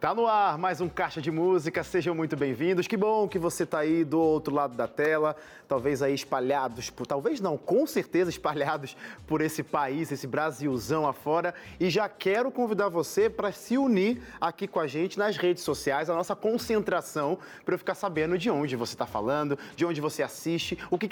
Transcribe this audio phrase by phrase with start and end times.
[0.00, 2.86] Tá no ar mais um Caixa de Música, sejam muito bem-vindos.
[2.86, 5.34] Que bom que você tá aí do outro lado da tela,
[5.66, 11.52] talvez aí espalhados, por, talvez não, com certeza espalhados por esse país, esse Brasilzão afora.
[11.80, 16.08] E já quero convidar você para se unir aqui com a gente nas redes sociais,
[16.08, 20.22] a nossa concentração, para eu ficar sabendo de onde você está falando, de onde você
[20.22, 21.08] assiste, o que,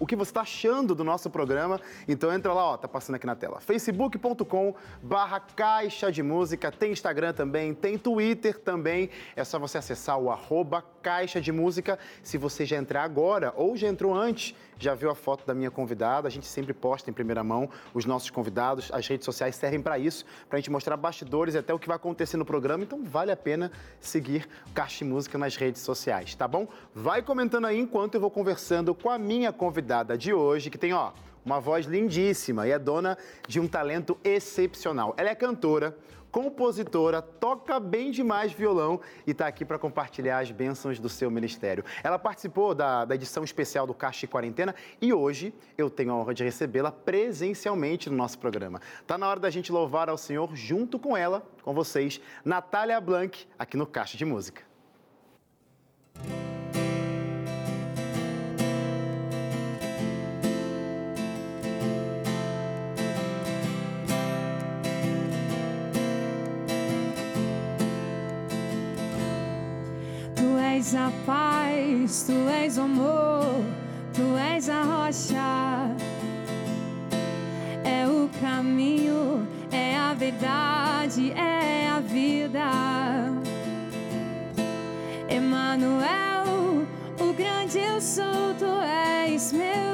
[0.00, 1.80] o que você está achando do nosso programa.
[2.08, 6.90] Então entra lá, ó, tá passando aqui na tela, facebook.com barra Caixa de Música, tem
[6.90, 9.10] Instagram também, tem Twitter, Twitter também.
[9.36, 11.98] É só você acessar o arroba Caixa de Música.
[12.22, 15.70] Se você já entrar agora ou já entrou antes, já viu a foto da minha
[15.70, 16.26] convidada.
[16.26, 18.90] A gente sempre posta em primeira mão os nossos convidados.
[18.94, 21.86] As redes sociais servem para isso, para a gente mostrar bastidores e até o que
[21.86, 22.82] vai acontecer no programa.
[22.82, 26.66] Então vale a pena seguir Caixa de Música nas redes sociais, tá bom?
[26.94, 30.94] Vai comentando aí enquanto eu vou conversando com a minha convidada de hoje, que tem,
[30.94, 31.12] ó,
[31.44, 35.12] uma voz lindíssima e é dona de um talento excepcional.
[35.18, 35.94] Ela é cantora,
[36.34, 41.84] compositora, toca bem demais violão e está aqui para compartilhar as bênçãos do seu ministério.
[42.02, 46.34] Ela participou da, da edição especial do Caixa Quarentena e hoje eu tenho a honra
[46.34, 48.80] de recebê-la presencialmente no nosso programa.
[49.00, 53.46] Está na hora da gente louvar ao Senhor junto com ela, com vocês, Natália Blanc,
[53.56, 54.73] aqui no Caixa de Música.
[70.84, 73.64] És a paz, tu és o amor,
[74.12, 75.96] tu és a rocha.
[77.84, 82.68] É o caminho, é a verdade, é a vida.
[85.30, 86.86] Emanuel,
[87.18, 88.78] o grande eu sou, tu
[89.32, 89.93] és meu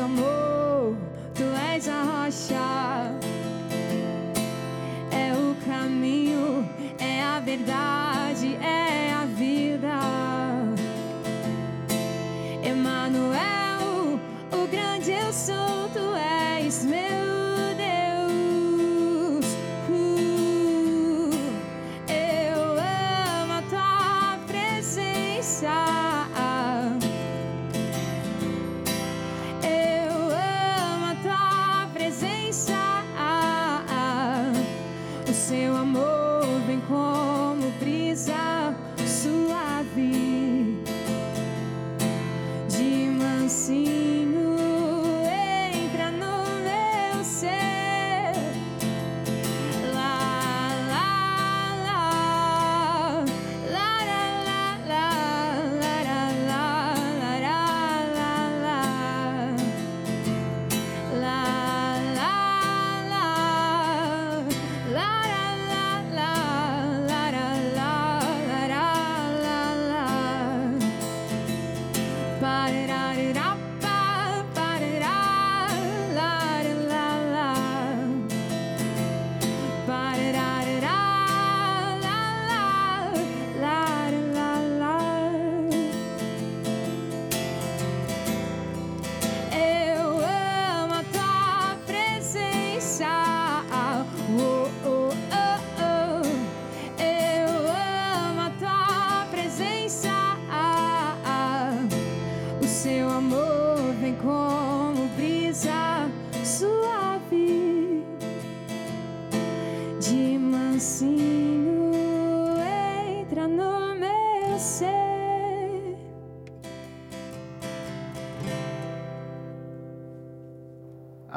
[0.00, 0.96] amor,
[1.34, 3.14] tu és a rocha.
[5.10, 6.68] É o caminho,
[6.98, 7.87] é a verdade,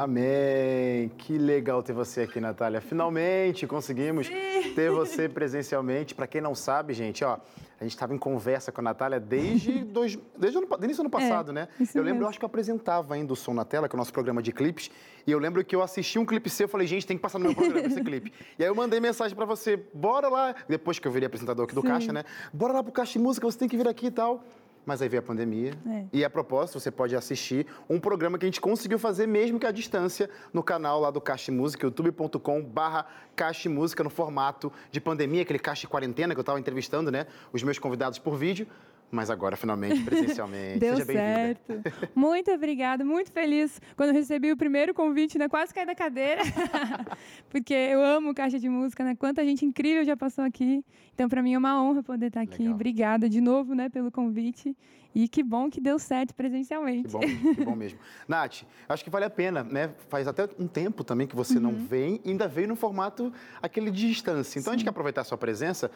[0.04, 1.12] Amém.
[1.16, 2.82] Que legal ter você aqui, Natália.
[2.82, 4.74] Finalmente conseguimos Sim.
[4.74, 6.16] ter você presencialmente.
[6.16, 7.38] Para quem não sabe, gente, ó,
[7.80, 11.16] a gente estava em conversa com a Natália desde, dois, desde o início do ano
[11.16, 11.68] é, passado, é, né?
[11.80, 12.24] Eu lembro, mesmo.
[12.24, 14.42] eu acho que eu apresentava ainda o Som na Tela, que é o nosso programa
[14.42, 14.90] de clipes,
[15.28, 17.38] e eu lembro que eu assisti um clipe seu, eu falei, gente, tem que passar
[17.38, 18.34] no meu programa esse clipe.
[18.58, 21.76] E aí eu mandei mensagem para você, bora lá, depois que eu virei apresentador aqui
[21.76, 21.88] do Sim.
[21.88, 22.24] Caixa, né?
[22.52, 24.44] Bora lá pro Caixa de Música, você tem que vir aqui e tal.
[24.86, 25.74] Mas aí veio a pandemia.
[25.88, 26.06] É.
[26.12, 29.66] E a propósito, você pode assistir um programa que a gente conseguiu fazer mesmo que
[29.66, 33.06] à distância no canal lá do Caixa Música, youtube.com barra
[33.36, 37.28] Caixa Música, no formato de pandemia, aquele Caixa quarentena que eu estava entrevistando, né?
[37.54, 38.68] Os meus convidados por vídeo.
[39.12, 40.80] Mas agora, finalmente, presencialmente.
[40.80, 41.82] Deu Seja certo.
[42.16, 45.50] Muito obrigada, muito feliz quando eu recebi o primeiro convite, né?
[45.50, 46.42] Quase caí da cadeira,
[47.50, 49.16] porque eu amo Caixa de Música, né?
[49.16, 50.84] Quanta gente incrível já passou aqui.
[51.14, 52.60] Então, para mim é uma honra poder estar aqui.
[52.60, 52.74] Legal.
[52.76, 54.76] Obrigada de novo, né, pelo convite.
[55.14, 57.04] E que bom que deu certo presencialmente.
[57.04, 58.00] Que bom, que bom mesmo.
[58.30, 59.92] Nath, acho que vale a pena, né?
[60.08, 61.64] Faz até um tempo também que você Uhum.
[61.64, 63.32] não vem e ainda veio no formato
[63.62, 64.58] aquele de distância.
[64.58, 65.92] Então a gente quer aproveitar a sua presença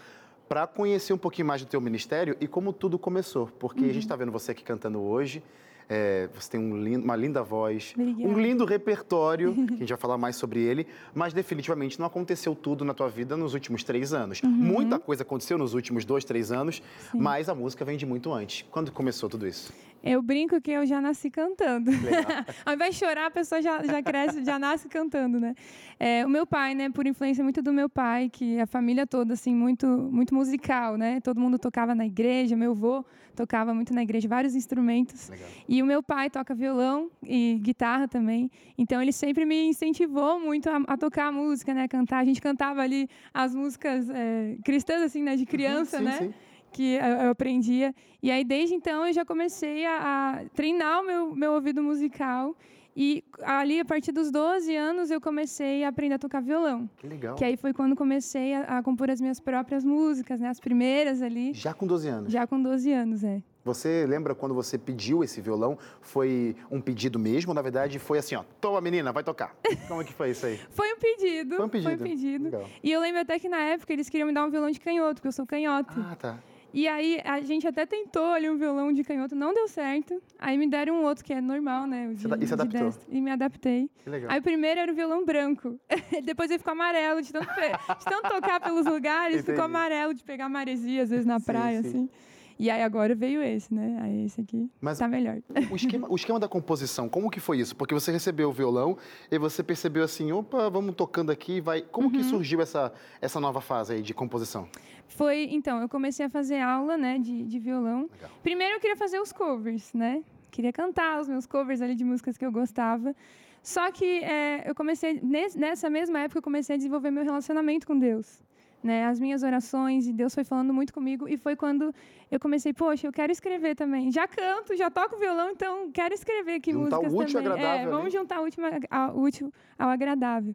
[0.47, 3.47] para conhecer um pouquinho mais do teu ministério e como tudo começou.
[3.59, 3.93] Porque a Uhum.
[3.93, 5.41] gente está vendo você aqui cantando hoje.
[5.87, 8.27] é, você tem um lin- uma linda voz, Obrigada.
[8.27, 12.55] um lindo repertório, que a gente vai falar mais sobre ele, mas definitivamente não aconteceu
[12.55, 14.41] tudo na tua vida nos últimos três anos.
[14.41, 14.49] Uhum.
[14.49, 16.81] Muita coisa aconteceu nos últimos dois, três anos,
[17.13, 18.65] mas a música vem de muito antes.
[18.71, 19.71] Quando começou tudo isso?
[20.05, 21.89] Eu brinco que eu já nasci cantando.
[22.63, 25.55] Ao invés de chorar, a pessoa já, já cresce, já nasce cantando, né?
[25.99, 29.33] É, o meu pai, né, por influência muito do meu pai, que a família toda,
[29.33, 31.19] assim, muito, muito musical, né?
[31.21, 33.03] Todo mundo tocava na igreja, meu avô
[33.35, 35.29] tocava muito na igreja, vários instrumentos.
[35.29, 35.47] Legal.
[35.67, 38.49] E o meu pai toca violão e guitarra também.
[38.77, 41.87] Então ele sempre me incentivou muito a, a tocar música, né?
[41.87, 42.19] Cantar.
[42.19, 45.35] A gente cantava ali as músicas é, cristãs, assim, né?
[45.35, 46.17] De criança, sim, né?
[46.19, 46.33] sim.
[46.75, 47.95] Que eu aprendia.
[48.21, 49.95] E aí, desde então, eu já comecei a,
[50.41, 52.53] a treinar o meu, meu ouvido musical.
[52.97, 56.89] E ali, a partir dos 12 anos, eu comecei a aprender a tocar violão.
[56.97, 57.35] Que legal.
[57.35, 60.49] Que aí foi quando comecei a, a compor as minhas próprias músicas, né?
[60.49, 62.31] As primeiras ali, Já com 12 anos.
[62.31, 63.41] já com 12 anos, é.
[63.65, 65.77] Você lembra quando você pediu esse violão?
[65.99, 67.53] Foi um pedido mesmo?
[67.53, 69.55] Na verdade, foi assim, ó, toma menina, vai tocar.
[69.87, 70.57] Como é que foi isso aí?
[70.69, 71.55] Foi um pedido.
[71.55, 72.03] Foi um pedido.
[72.03, 72.43] pedido.
[72.45, 72.65] Legal.
[72.83, 75.15] E eu lembro até que na época eles queriam me dar um violão de canhoto,
[75.15, 75.93] porque eu sou canhota.
[75.97, 76.39] Ah, tá.
[76.77, 80.21] E aí a gente até tentou ali um violão de canhoto, não deu certo.
[80.37, 82.07] Aí me deram um outro que é normal, né?
[82.13, 82.81] de- e se adaptou?
[82.81, 83.07] destro.
[83.09, 83.89] E me adaptei.
[84.03, 84.29] Que legal.
[84.29, 85.79] Aí o primeiro era o violão branco.
[86.25, 89.51] Depois ele ficou amarelo, de tanto, de tanto tocar pelos lugares, Entendi.
[89.53, 91.87] ficou amarelo de pegar maresia, às vezes na Sim, praia, sim.
[91.87, 92.09] assim.
[92.57, 93.99] E aí agora veio esse, né?
[94.01, 95.39] Aí esse aqui Mas- tá melhor.
[95.69, 97.75] O esquema, o esquema da composição, como que foi isso?
[97.75, 98.97] Porque você recebeu o violão
[99.31, 101.81] e você percebeu assim, opa, vamos tocando aqui, vai.
[101.81, 102.13] Como Uhum.
[102.13, 104.69] que surgiu essa, essa nova fase aí de composição?
[105.07, 108.09] Foi, então, eu comecei a fazer aula, né, de, de violão.
[108.11, 108.31] Legal.
[108.43, 110.23] Primeiro eu queria fazer os covers, né?
[110.51, 113.15] Queria cantar os meus covers ali de músicas que eu gostava.
[113.61, 117.85] Só que é, eu comecei, nes- nessa mesma época, eu comecei a desenvolver meu relacionamento
[117.87, 118.43] com Deus.
[118.83, 121.91] Né, as minhas orações, e Deus foi falando muito comigo, e foi quando
[122.29, 124.11] eu comecei, poxa, eu quero escrever também.
[124.11, 127.51] Já canto, já toco violão, então quero escrever o músicas também.
[127.51, 130.53] agradável É, vamos juntar o útil, ao útil ao agradável.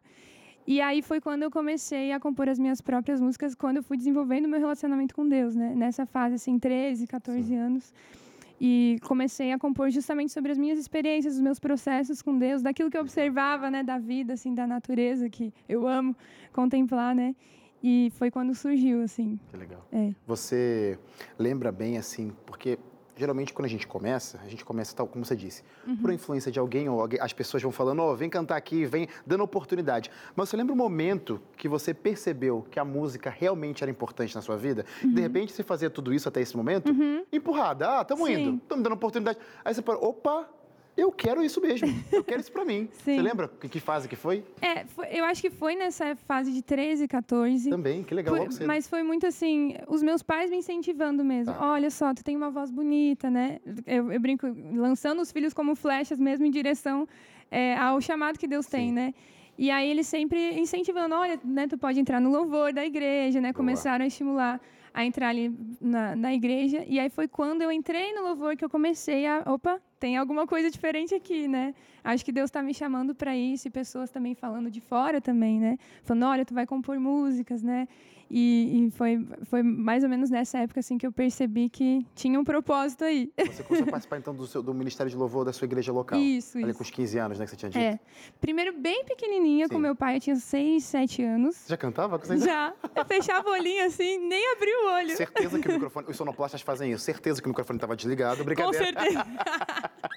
[0.65, 3.97] E aí foi quando eu comecei a compor as minhas próprias músicas, quando eu fui
[3.97, 5.73] desenvolvendo meu relacionamento com Deus, né?
[5.75, 7.93] Nessa fase, assim, 13, 14 anos.
[8.63, 12.91] E comecei a compor justamente sobre as minhas experiências, os meus processos com Deus, daquilo
[12.91, 16.15] que eu observava, né, da vida, assim, da natureza, que eu amo
[16.53, 17.35] contemplar, né?
[17.83, 19.39] E foi quando surgiu, assim.
[19.49, 19.83] Que legal.
[19.91, 20.13] É.
[20.27, 20.99] Você
[21.39, 22.77] lembra bem assim, porque
[23.21, 25.95] geralmente quando a gente começa, a gente começa tal como você disse, Uhum.
[25.97, 29.07] por influência de alguém ou alguém, as pessoas vão falando, ó, vem cantar aqui, vem
[29.25, 30.09] dando oportunidade.
[30.35, 34.41] Mas você lembra o momento que você percebeu que a música realmente era importante na
[34.41, 34.85] sua vida?
[35.03, 35.13] Uhum.
[35.13, 36.91] De repente você fazia tudo isso até esse momento,
[37.31, 39.37] empurrada, ah, estamos indo, estamos dando oportunidade.
[39.63, 40.49] Aí você parou, opa,
[40.97, 42.89] eu quero isso mesmo, eu quero isso pra mim.
[43.03, 43.15] Sim.
[43.15, 44.43] Você lembra que, que fase que foi?
[44.61, 47.69] É, foi- eu acho que foi nessa fase de 13, 14.
[47.69, 48.67] Também, que legal, Foi- logo cedo.
[48.67, 51.53] mas foi muito assim, os meus pais me incentivando mesmo.
[51.53, 51.71] Tá.
[51.71, 53.59] Olha só, tu tem uma voz bonita, né?
[53.85, 57.07] Eu, eu brinco, lançando os filhos como flechas mesmo em direção
[57.49, 58.93] é, ao chamado que Deus tem, Sim.
[58.95, 59.13] né?
[59.57, 63.53] E aí eles sempre incentivando, olha, né, tu pode entrar no louvor da igreja, né?
[63.53, 64.59] Começaram a estimular
[64.93, 66.83] a entrar ali na, na igreja.
[66.87, 70.45] E aí foi quando eu entrei no louvor que eu comecei a, opa, tem alguma
[70.45, 71.73] coisa diferente aqui, né?
[72.03, 75.59] Acho que Deus está me chamando para isso e pessoas também falando de fora também,
[75.59, 75.77] né?
[76.03, 77.87] Falando, olha, tu vai compor músicas, né?
[78.33, 82.39] E, e foi, foi mais ou menos nessa época assim que eu percebi que tinha
[82.39, 83.29] um propósito aí.
[83.37, 86.17] Você começou a participar então do, seu- do Ministério de Louvor da sua igreja local.
[86.19, 86.77] Isso, Ali isso.
[86.77, 87.81] com os 15 anos, né, que você tinha dito.
[87.81, 87.99] É.
[88.39, 89.81] Primeiro bem pequenininha com Sim.
[89.81, 91.55] meu pai, eu tinha 6, 7 anos.
[91.57, 92.17] Você já cantava?
[92.17, 92.73] com seis Já.
[92.95, 95.17] Eu fechava o olhinho assim, nem abri o olho.
[95.17, 96.07] Certeza que o microfone.
[96.09, 97.03] Os sonoplastas fazem isso.
[97.03, 98.37] Certeza que o microfone estava desligado.
[98.37, 98.85] Com Brincadeira.
[98.85, 99.25] certeza.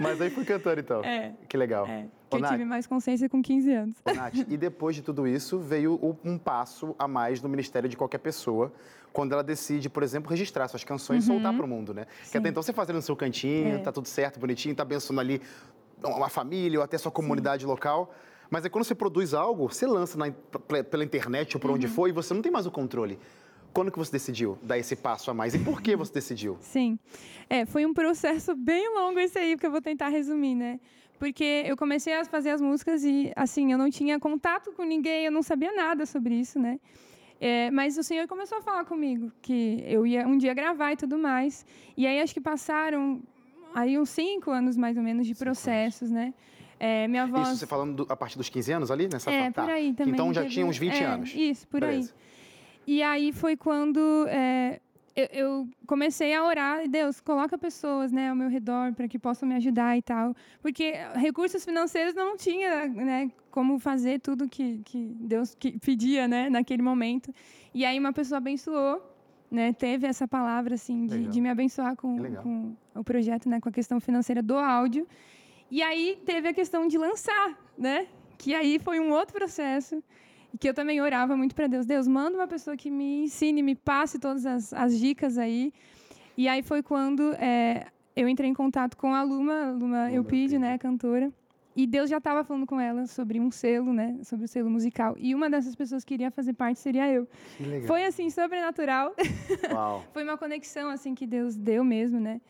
[0.00, 1.02] Mas aí fui cantando então.
[1.04, 1.32] É.
[1.48, 1.86] Que legal.
[1.86, 3.96] É, Ô, que eu Nath, tive mais consciência com 15 anos.
[4.04, 7.96] ô, Nath, e depois de tudo isso, veio um passo a mais no ministério de
[7.96, 8.72] qualquer pessoa,
[9.12, 12.06] quando ela decide, por exemplo, registrar suas canções e soltar para o mundo, né?
[12.22, 12.38] Que Sim.
[12.38, 13.78] até então você fazendo no seu cantinho, É.
[13.78, 15.40] tá tudo certo, bonitinho, tá abençoando ali
[16.02, 18.12] uma família ou até sua comunidade local.
[18.50, 21.86] Mas aí quando você produz algo, você lança na- pe- pela internet ou por onde
[21.86, 21.92] Uhum.
[21.92, 23.18] for e você não tem mais o controle.
[23.74, 25.52] Quando que você decidiu dar esse passo a mais?
[25.54, 26.56] E por que você decidiu?
[26.60, 26.98] Sim.
[27.50, 30.78] É, foi um processo bem longo esse aí, porque eu vou tentar resumir, né?
[31.18, 35.26] Porque eu comecei a fazer as músicas e, assim, eu não tinha contato com ninguém,
[35.26, 36.78] eu não sabia nada sobre isso, né?
[37.40, 40.96] É, mas o Senhor começou a falar comigo que eu ia um dia gravar e
[40.96, 41.66] tudo mais.
[41.96, 43.20] E aí acho que passaram
[43.74, 46.32] aí uns cinco anos mais ou menos de processos, né?
[46.78, 47.48] É, minha voz...
[47.48, 50.14] Isso você falando do, a partir dos 15 anos ali, nessa É, por aí também.
[50.14, 50.54] Então já teve...
[50.54, 51.34] tinha uns 20 é, anos.
[51.34, 52.12] Isso, por Beleza.
[52.12, 52.24] aí.
[52.86, 54.80] E aí foi quando é,
[55.16, 59.48] eu, eu, comecei a orar, Deus, coloca pessoas né, ao meu redor para que possam
[59.48, 60.34] me ajudar e tal.
[60.60, 66.50] Porque recursos financeiros não tinha né, como fazer tudo que, que Deus que pedia né,
[66.50, 67.32] naquele momento.
[67.72, 69.00] E aí uma pessoa abençoou,
[69.50, 73.68] né, teve essa palavra assim de, de me abençoar com, com, o projeto, né, com
[73.68, 75.06] a questão financeira do áudio.
[75.70, 78.06] E aí teve a questão de lançar, né?
[78.36, 80.02] Que aí foi um outro processo
[80.54, 81.84] e que eu também orava muito para Deus.
[81.84, 85.72] Deus, manda uma pessoa que me ensine, me passe todas as, as dicas aí.
[86.38, 90.78] E aí foi quando é, eu entrei em contato com a Luma, Luma Eupídio, né,
[90.78, 91.32] cantora.
[91.76, 95.16] E Deus já estava falando com ela sobre um selo, né, sobre o selo musical.
[95.18, 97.26] E uma dessas pessoas que iria fazer parte seria eu.
[97.88, 99.12] Foi assim sobrenatural.
[100.14, 102.40] foi uma conexão assim que Deus deu mesmo, né?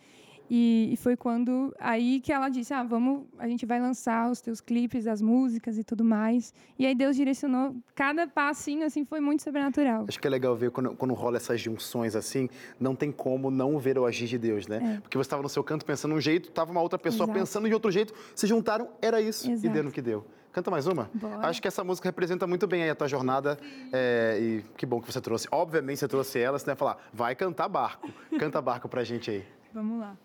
[0.51, 4.41] E, e, foi quando aí que ela disse, ah, vamos, a gente vai lançar os
[4.41, 6.53] teus clipes, as músicas e tudo mais.
[6.79, 10.05] E aí Deus direcionou cada passinho, assim, foi muito sobrenatural.
[10.07, 12.49] Acho que é legal ver quando, quando rola essas junções assim,
[12.79, 14.97] não tem como não ver o agir de Deus, né?
[14.97, 15.01] É.
[15.01, 17.39] Porque você estava no seu canto pensando um jeito, estava uma outra pessoa Exato.
[17.39, 19.67] pensando de outro jeito, se juntaram, era isso Exato.
[19.67, 20.25] e deu no que deu.
[20.55, 21.11] Canta mais uma?
[21.13, 21.49] Bora.
[21.49, 23.59] Acho que essa música representa muito bem a tua jornada.
[23.93, 25.49] É, e que bom que você trouxe.
[25.51, 28.09] Obviamente você trouxe ela, você vai falar, vai cantar barco.
[28.39, 29.45] Canta barco pra gente aí.
[29.73, 30.17] Vamos lá.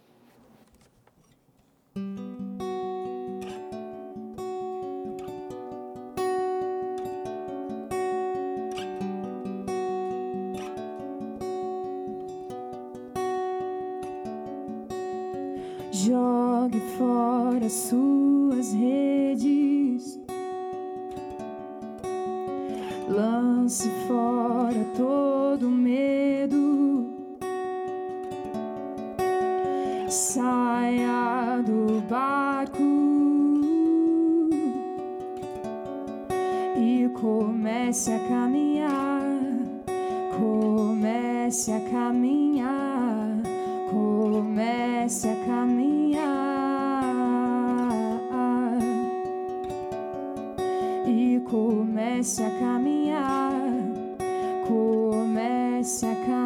[15.91, 18.28] Jogue fora suas
[55.79, 56.38] comece a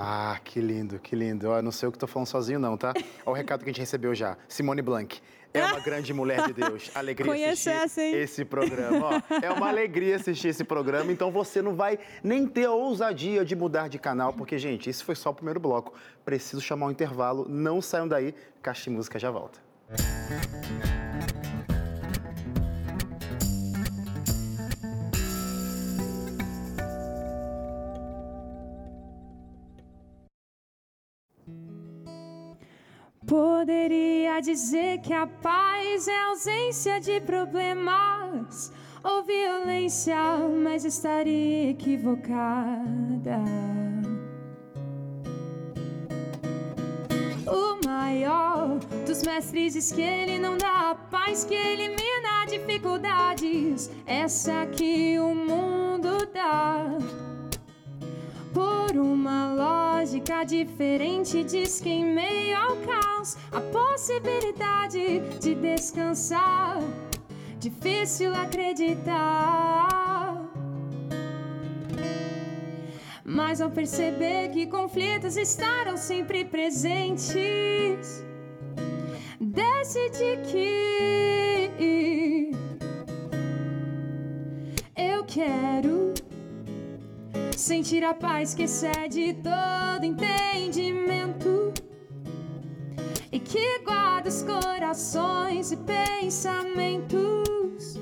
[0.00, 1.48] Ah, que lindo, que lindo.
[1.48, 2.94] Eu não sei o que estou falando sozinho, não, tá?
[3.26, 4.36] Olha o recado que a gente recebeu já.
[4.46, 5.20] Simone Blanc
[5.52, 6.88] é uma grande mulher de Deus.
[6.94, 9.06] Alegria Conhece assistir essa, esse programa.
[9.06, 13.44] Ó, é uma alegria assistir esse programa, então você não vai nem ter a ousadia
[13.44, 15.92] de mudar de canal, porque, gente, esse foi só o primeiro bloco.
[16.24, 17.46] Preciso chamar um intervalo.
[17.48, 19.58] Não saiam daí, Caixa de Música já volta.
[34.40, 40.16] Dizer que a paz é ausência de problemas ou violência,
[40.62, 43.42] mas estaria equivocada.
[47.46, 54.66] O maior dos mestres diz que ele não dá a paz, que elimina dificuldades, essa
[54.66, 56.96] que o mundo dá.
[58.88, 66.78] Por uma lógica diferente, diz que em meio ao caos, a possibilidade de descansar,
[67.60, 69.86] difícil acreditar.
[73.22, 78.24] Mas ao perceber que conflitos estarão sempre presentes,
[79.38, 81.70] decidi que
[84.96, 86.07] eu quero
[87.58, 91.72] sentir a paz que excede todo entendimento
[93.32, 97.98] e que guarda os corações e pensamentos,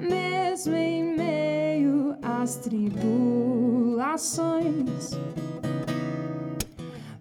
[0.00, 5.12] mesmo em meio às tribulações.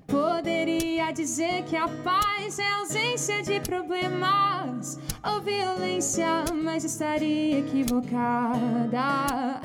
[0.08, 9.60] Poderia dizer que a paz é ausência de problemas ou violência, mas estaria equivocada.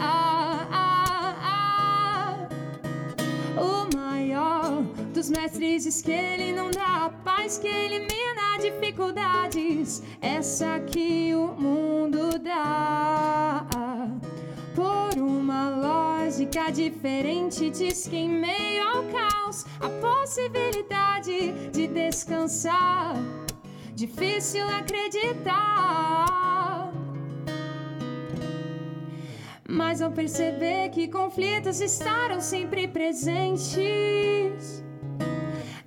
[5.36, 13.66] Mestres diz que ele não dá paz, que elimina dificuldades, essa que o mundo dá.
[14.74, 23.14] Por uma lógica diferente, diz que em meio ao caos, a possibilidade de descansar,
[23.94, 26.24] difícil acreditar.
[29.68, 34.84] Mas ao perceber que conflitos estarão sempre presentes,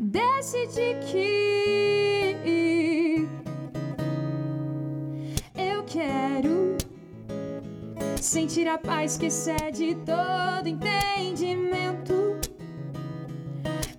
[0.08, 3.28] decidi que
[5.54, 6.78] eu quero
[8.22, 12.39] sentir a paz que excede todo entendimento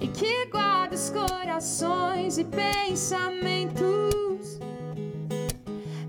[0.01, 4.59] e que guarda os corações e pensamentos,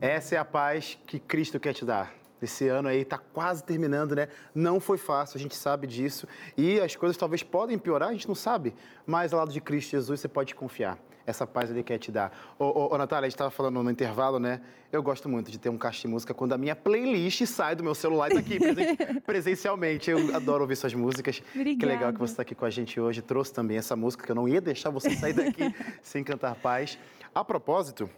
[0.00, 2.23] Essa é a paz que Cristo quer te dar.
[2.42, 4.28] Esse ano aí está quase terminando, né?
[4.54, 6.26] Não foi fácil, a gente sabe disso.
[6.56, 8.74] E as coisas talvez podem piorar, a gente não sabe.
[9.06, 10.98] Mas ao lado de Cristo Jesus você pode confiar.
[11.26, 12.54] Essa paz ele quer te dar.
[12.58, 14.60] Ô, ô, ô Natália, a gente estava falando no intervalo, né?
[14.92, 17.82] Eu gosto muito de ter um caixa de música quando a minha playlist sai do
[17.82, 18.58] meu celular e está aqui
[19.24, 20.10] presencialmente.
[20.10, 21.42] Eu adoro ouvir suas músicas.
[21.54, 21.80] Obrigada.
[21.80, 23.22] Que legal que você está aqui com a gente hoje.
[23.22, 26.98] Trouxe também essa música que eu não ia deixar você sair daqui sem cantar paz.
[27.34, 28.08] A propósito,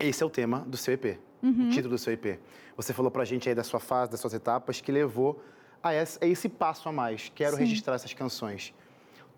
[0.00, 1.68] esse é o tema do seu EP, uhum.
[1.68, 2.38] o título do seu EP.
[2.76, 5.42] Você falou para a gente aí da sua fase, das suas etapas, que levou
[5.82, 7.30] a esse, a esse passo a mais.
[7.34, 7.60] Quero Sim.
[7.64, 8.72] registrar essas canções.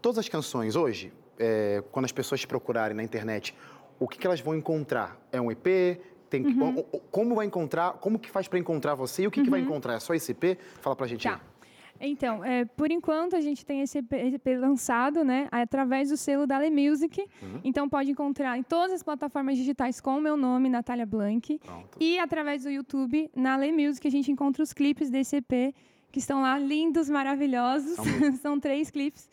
[0.01, 3.55] Todas as canções hoje, é, quando as pessoas te procurarem na internet,
[3.99, 5.19] o que, que elas vão encontrar?
[5.33, 5.99] É um EP?
[6.31, 6.83] Tem Uhum.
[7.11, 7.93] como vai encontrar?
[7.95, 9.95] Como que faz para encontrar você e o que, que vai encontrar?
[9.95, 10.59] É só esse EP?
[10.81, 11.35] Fala pra gente Uhum.
[11.35, 11.41] Tá.
[11.41, 11.54] aí.
[12.01, 16.47] Então, é, por enquanto a gente tem esse EP, EP lançado, né, através do selo
[16.47, 17.21] da Le Music.
[17.43, 17.61] Uhum.
[17.65, 21.59] Então pode encontrar em todas as plataformas digitais com o meu nome, Natália Blank.
[21.59, 21.97] Pronto.
[22.01, 25.75] E através do YouTube, na Le Music, a gente encontra os clipes desse EP,
[26.13, 27.95] que estão lá lindos, maravilhosos.
[27.97, 28.05] São.
[28.43, 29.29] São três clipes.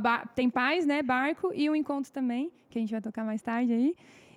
[0.00, 1.02] Ba- tem Paz, né?
[1.02, 3.94] Barco e o Encontro também, que a gente vai tocar mais tarde aí.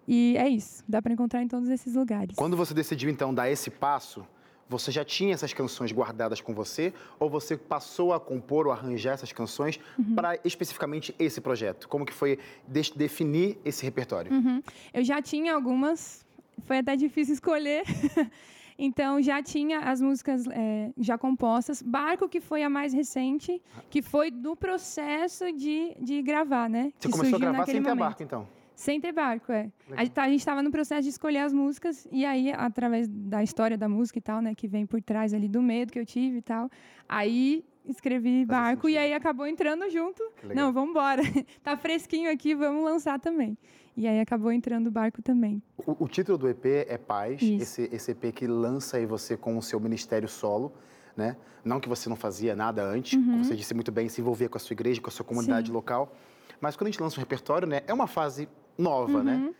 [0.07, 0.83] E é isso.
[0.87, 2.35] Dá para encontrar em todos esses lugares.
[2.35, 4.23] Quando você decidiu, então, dar esse passo,
[4.67, 6.93] você já tinha essas canções guardadas com você?
[7.19, 10.15] Ou você passou a compor ou arranjar essas canções Uhum.
[10.15, 11.87] para especificamente esse projeto?
[11.87, 14.31] Como que foi de- definir esse repertório?
[14.33, 14.61] Uhum.
[14.93, 16.25] Eu já tinha algumas,
[16.63, 17.83] foi até difícil escolher.
[18.77, 21.81] então, já tinha as músicas é, já compostas.
[21.81, 26.91] Barco, que foi a mais recente, que foi do processo de, de gravar, né?
[26.99, 27.99] Você que começou a gravar sem ter momento.
[27.99, 28.47] barco, então?
[28.75, 29.71] Sem ter barco, é.
[29.89, 30.05] Legal.
[30.05, 33.77] A, tá, gente estava no processo de escolher as músicas, e aí, através da história
[33.77, 36.37] da música e tal, né, que vem por trás ali do medo que eu tive
[36.37, 36.69] e tal,
[37.07, 39.03] aí escrevi barco e sentido.
[39.03, 40.21] aí acabou entrando junto.
[40.53, 41.21] Não, vamos embora.
[41.63, 43.57] tá fresquinho aqui, vamos lançar também.
[43.95, 45.61] E aí acabou entrando o barco também.
[45.77, 49.57] O, o título do EP é Paz, esse, esse EP que lança aí você com
[49.57, 50.73] o seu ministério solo,
[51.15, 51.37] né?
[51.63, 54.57] Não que você não fazia nada antes, como você disse muito bem, se envolvia com
[54.57, 55.73] a sua igreja, com a sua comunidade Uhum.
[55.73, 55.73] Sim.
[55.73, 56.15] local.
[56.59, 57.81] Mas quando a gente lança um repertório, né?
[57.87, 59.23] É uma fase nova, Uhum.
[59.23, 59.53] né?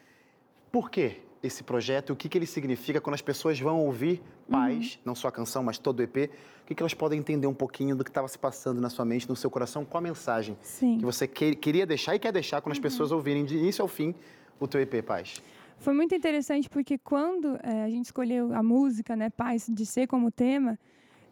[0.71, 2.11] Por que esse projeto?
[2.11, 5.63] O que, que ele significa quando as pessoas vão ouvir Paz, não só a canção,
[5.63, 6.29] mas todo o EP?
[6.63, 9.05] O que, que elas podem entender um pouquinho do que estava se passando na sua
[9.05, 10.97] mente, no seu coração, com a mensagem Sim.
[10.99, 13.87] que você que- queria deixar e quer deixar quando as pessoas ouvirem de início ao
[13.87, 14.13] fim
[14.59, 15.41] o teu EP, Paz?
[15.79, 20.07] Foi muito interessante porque quando eh, a gente escolheu a música, né, Paz, de ser
[20.07, 20.79] como tema,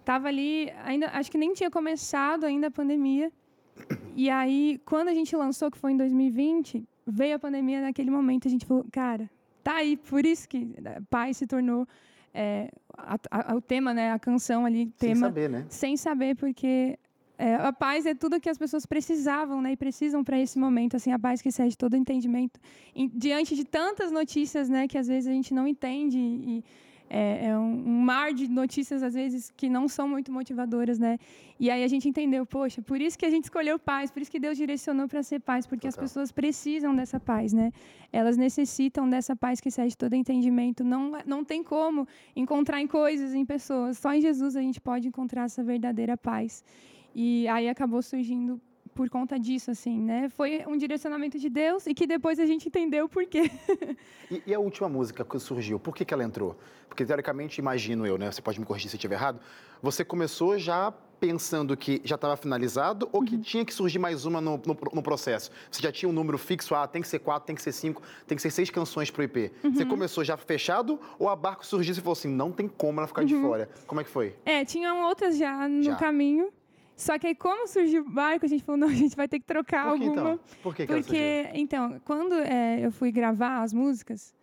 [0.05, 3.31] tava ali, ainda acho que nem tinha começado ainda a pandemia.
[4.15, 8.47] E aí, quando a gente lançou, que foi em 2020, veio a pandemia naquele momento,
[8.47, 9.29] a gente falou, cara,
[9.63, 11.87] tá aí, por isso que eh, Paz se tornou
[12.33, 15.65] eh, a- a- o tema, né, a canção ali, Sem tema saber, né?
[15.69, 16.97] sem saber porque
[17.37, 19.71] é, a paz é tudo que as pessoas precisavam, né?
[19.71, 22.59] E precisam para esse momento, assim, a paz que excede todo entendimento
[23.13, 24.87] diante de tantas notícias, né?
[24.87, 26.63] Que às vezes a gente não entende e
[27.09, 27.75] é, é um,
[28.09, 31.17] mar de notícias às vezes que não são muito motivadoras, né?
[31.59, 34.31] E aí a gente entendeu, poxa, por isso que a gente escolheu paz, por isso
[34.31, 36.05] que Deus direcionou para ser paz, porque as Total.
[36.05, 37.71] pessoas precisam dessa paz, né?
[38.11, 40.83] Elas necessitam dessa paz que excede todo entendimento.
[40.83, 43.97] Não, não tem como encontrar em coisas, em pessoas.
[43.97, 46.63] Só em Jesus a gente pode encontrar essa verdadeira paz.
[47.15, 48.59] E aí acabou surgindo
[48.93, 50.29] por conta disso, assim, né?
[50.29, 53.49] Foi um direcionamento de Deus e que depois a gente entendeu o porquê.
[54.31, 56.55] E, e a última música que surgiu, por que, que ela entrou?
[56.87, 58.31] Porque, teoricamente, imagino eu, né?
[58.31, 59.39] Você pode me corrigir se eu estiver errado.
[59.81, 63.25] Você começou já pensando que já estava finalizado ou Uhum.
[63.25, 65.49] que tinha que surgir mais uma no, no- no processo?
[65.71, 68.01] Você já tinha um número fixo, ah, tem que ser quatro, tem que ser cinco,
[68.27, 69.51] tem que ser seis canções pro EP.
[69.63, 69.73] Uhum.
[69.73, 73.07] Você começou já fechado ou a barco surgiu e falou assim, não tem como ela
[73.07, 73.69] ficar de fora?
[73.87, 74.35] Como é que foi?
[74.45, 75.95] É, tinham outras já no Já.
[75.95, 76.49] caminho.
[76.95, 79.39] Só que aí, como surgiu o barco, a gente falou, não, a gente vai ter
[79.39, 80.21] que trocar Por que alguma.
[80.21, 80.39] então?
[80.61, 80.93] Por que, que?
[80.93, 84.33] Porque, então, quando é, eu fui gravar as músicas,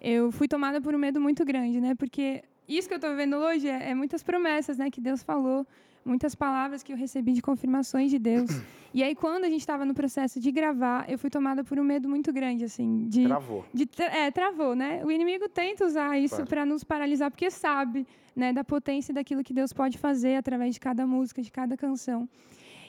[0.00, 1.94] eu fui tomada por um medo muito grande, né?
[1.94, 4.90] Porque isso que eu estou vivendo hoje é, é muitas promessas, né?
[4.90, 5.66] Que Deus falou,
[6.04, 8.50] muitas palavras que eu recebi de confirmações de Deus.
[8.92, 11.84] e aí, quando a gente estava no processo de gravar, eu fui tomada por um
[11.84, 13.24] medo muito grande, assim, de...
[13.24, 13.64] Travou.
[13.72, 15.02] De é, travou, né?
[15.04, 16.48] O inimigo tenta usar isso Claro.
[16.50, 20.80] para nos paralisar, porque sabe né, da potência daquilo que Deus pode fazer através de
[20.80, 22.28] cada música, de cada canção.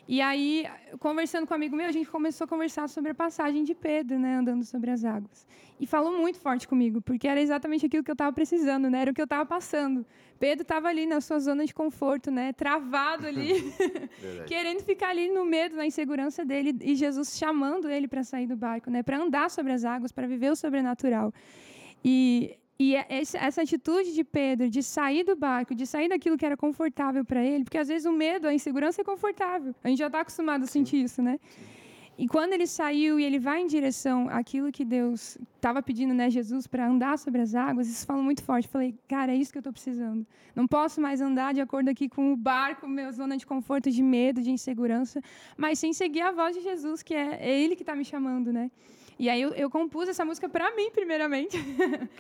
[0.08, 0.66] E aí,
[1.00, 4.20] conversando com um amigo meu, a gente começou a conversar sobre a passagem de Pedro,
[4.20, 5.48] né, andando sobre as águas.
[5.80, 9.02] E falou muito forte comigo, porque era exatamente aquilo que eu estava precisando, né?
[9.02, 10.06] Era o que eu estava passando.
[10.40, 12.54] Pedro estava ali na sua zona de conforto, né?
[12.54, 13.74] Travado ali,
[14.48, 18.56] querendo ficar ali no medo, na insegurança dele, e Jesus chamando ele para sair do
[18.56, 19.02] barco, né?
[19.02, 21.34] Para andar sobre as águas, para viver o sobrenatural.
[22.04, 26.46] E, e é essa atitude de Pedro de sair do barco, de sair daquilo que
[26.46, 29.74] era confortável para ele, porque às vezes o medo, a insegurança é confortável.
[29.84, 31.40] A gente já está acostumado a sentir isso, né?
[32.18, 36.30] E quando ele saiu e ele vai em direção àquilo que Deus estava pedindo, né,
[36.30, 38.70] Jesus, para andar sobre as águas, isso falou muito forte.
[38.70, 40.26] Falei, cara, é isso que eu estou precisando.
[40.56, 44.02] Não posso mais andar de acordo aqui com o barco, minha zona de conforto, de
[44.02, 45.22] medo, de insegurança,
[45.58, 48.54] mas sim seguir a voz de Jesus, que é, é Ele que está me chamando,
[48.54, 48.72] né?
[49.18, 51.58] E aí eu, eu compus essa música para mim, primeiramente.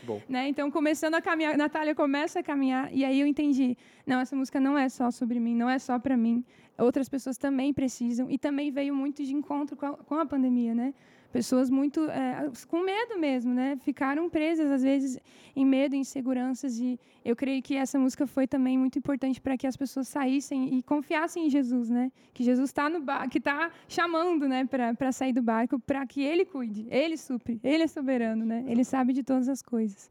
[0.03, 0.21] Bom.
[0.29, 0.47] né?
[0.47, 4.59] Então, começando a caminhar, Natália começa a caminhar, e aí eu entendi, não, essa música
[4.59, 6.43] não é só sobre mim, não é só para mim,
[6.77, 10.73] outras pessoas também precisam, e também veio muito de encontro com a, com a pandemia,
[10.73, 10.93] né?
[11.35, 13.75] Pessoas muito é, com medo mesmo, né?
[13.83, 15.19] Ficaram presas às vezes
[15.53, 19.57] em medo, em inseguranças e eu creio que essa música foi também muito importante para
[19.57, 22.09] que as pessoas saíssem e confiassem em Jesus, né?
[22.33, 26.23] Que Jesus está no bar, que está chamando, né, para sair do barco, para que
[26.23, 28.63] Ele cuide, Ele supre, Ele é soberano, né?
[28.65, 30.09] Ele sabe de todas as coisas.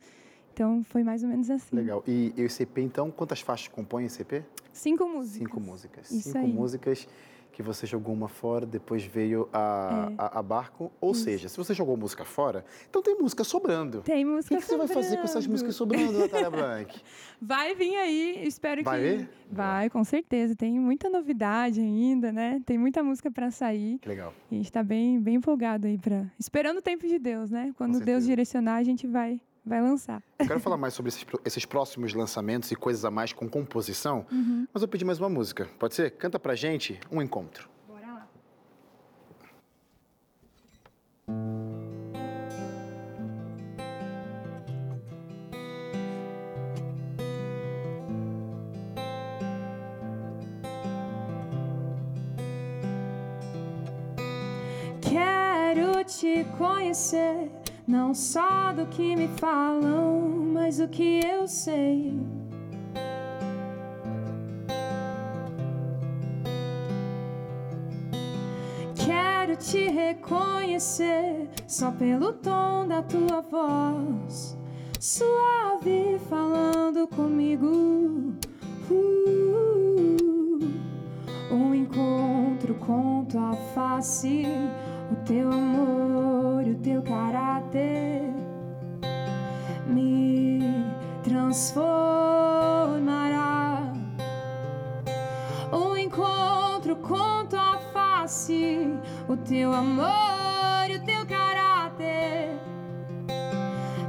[0.52, 1.74] Então foi mais ou menos assim.
[1.74, 2.04] Legal.
[2.06, 4.44] E, e o CP então quantas faixas compõem o CP?
[4.74, 5.38] Cinco músicas.
[5.38, 6.10] Cinco músicas.
[6.10, 6.52] Isso Cinco aí.
[6.52, 7.08] músicas
[7.54, 10.14] que você jogou uma fora, depois veio a, É.
[10.18, 10.90] a, a barco.
[11.00, 14.02] Ou seja, se você jogou música fora, então tem música sobrando.
[14.02, 17.00] Tem O música que, que você vai fazer com essas músicas sobrando, Natália Blanc?
[17.40, 19.16] Vai vir aí, espero Vai que.
[19.16, 19.30] vir?
[19.50, 20.54] Vai, com certeza.
[20.56, 22.60] Tem muita novidade ainda, né?
[22.66, 23.98] Tem muita música para sair.
[24.00, 24.32] Que legal.
[24.50, 27.72] E a gente está bem, bem empolgado aí para esperando o tempo de Deus, né?
[27.76, 30.22] Quando Deus direcionar, a gente vai, vai lançar.
[30.38, 34.26] Eu quero falar mais sobre esses, esses próximos lançamentos e coisas a mais com composição,
[34.30, 34.66] Uhum.
[34.72, 35.68] mas eu pedi mais uma música.
[35.78, 36.10] Pode ser?
[36.12, 37.68] Canta pra gente um encontro.
[37.88, 38.28] Bora lá.
[55.00, 57.50] Quero te conhecer,
[57.86, 62.18] não só do que me falam, mas o que eu sei.
[68.94, 74.56] Quero te reconhecer só pelo tom da tua voz,
[74.98, 78.32] suave falando comigo.
[78.90, 80.58] Uh,
[81.50, 84.44] um encontro com tua face,
[85.12, 86.33] o teu amor
[86.70, 88.32] o teu caráter
[89.86, 90.60] me
[91.22, 93.92] transformará.
[95.72, 98.88] Um encontro com tua face,
[99.28, 102.58] o teu amor e o teu caráter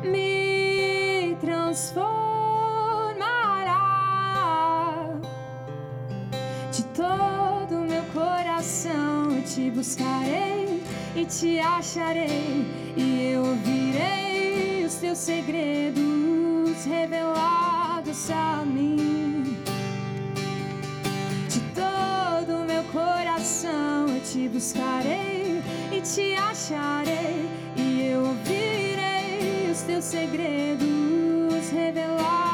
[0.03, 2.15] me transformará.
[6.71, 10.74] De todo meu coração te buscarei
[11.15, 12.65] e te acharei,
[12.97, 19.57] e eu ouvirei os teus segredos revelados a mim.
[21.47, 30.03] De todo meu coração eu te buscarei e te acharei, e eu ouvirei os teus
[30.03, 32.44] segredos revelados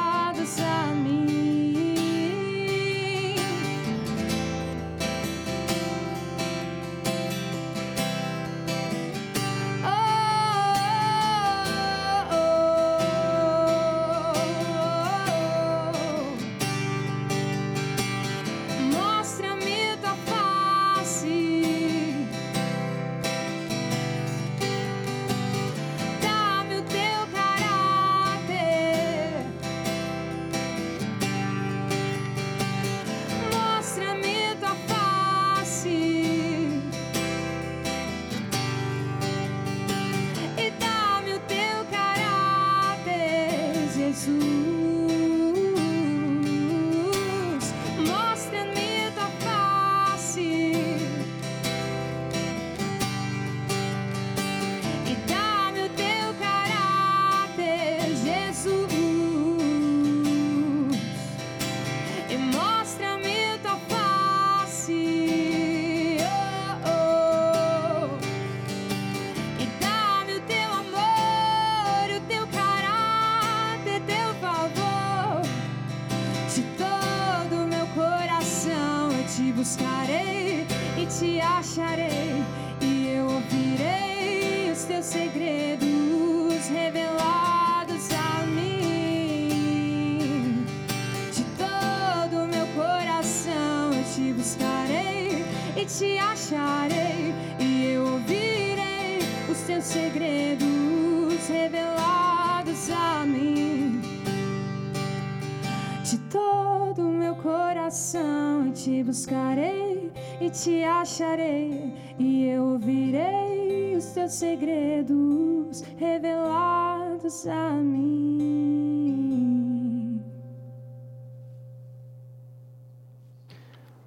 [109.12, 118.71] buscarei e te acharei, e eu ouvirei os teus segredos revelados a mim.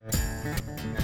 [0.00, 1.01] Música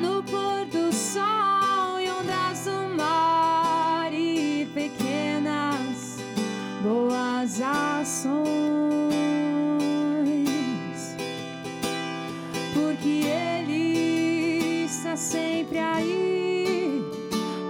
[0.00, 6.18] No pôr do sol e ondas do mar e pequenas
[6.82, 8.72] boas ações.
[15.16, 17.00] sempre aí.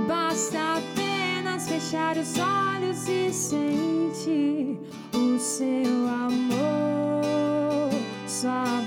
[0.09, 4.79] Basta apenas fechar os olhos e sentir
[5.15, 7.91] o seu amor,
[8.27, 8.81] sua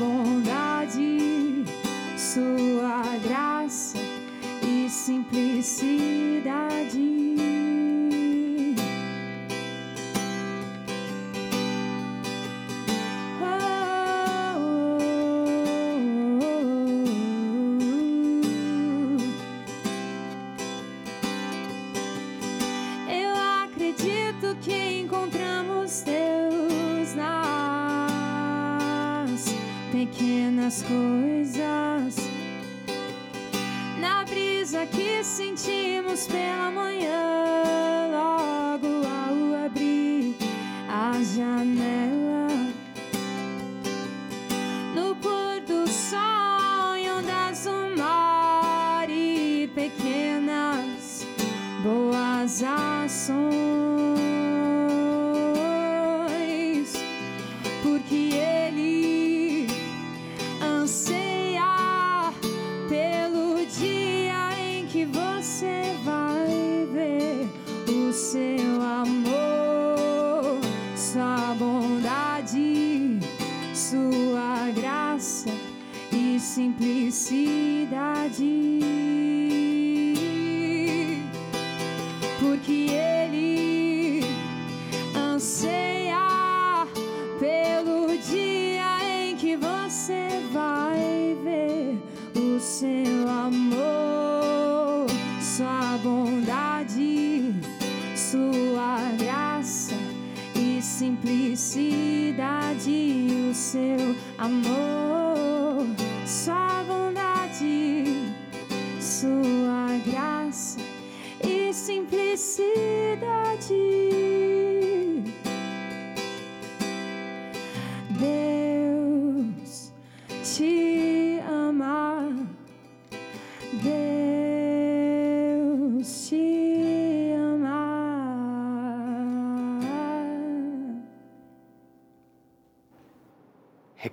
[72.46, 73.26] te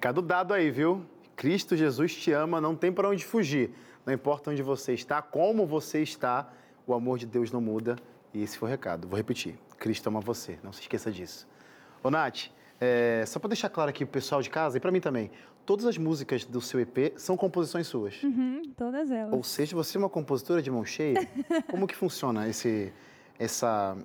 [0.02, 1.06] Recado dado aí, viu?
[1.36, 3.70] Cristo Jesus te ama, não tem para onde fugir.
[4.04, 6.52] Não importa onde você está, como você está,
[6.84, 7.94] o amor de Deus não muda.
[8.34, 9.06] E esse foi o recado.
[9.06, 9.56] Vou repetir.
[9.78, 10.58] Cristo ama você.
[10.60, 11.46] Não se esqueça disso.
[12.02, 12.48] Ô, Nath,
[12.80, 15.30] é, só para deixar claro aqui pro pessoal de casa e para mim também,
[15.64, 18.20] todas as músicas do seu EP são composições suas.
[18.24, 19.32] Uhum, todas elas.
[19.32, 21.28] Ou seja, você é uma compositora de mão cheia.
[21.70, 22.92] Como que funciona esse,
[23.38, 23.96] essa,